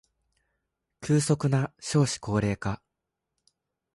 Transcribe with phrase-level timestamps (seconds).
[0.99, 2.81] 急速な少子高齢化